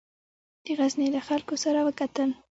[0.65, 2.29] د غزني له خلکو سره وکتل.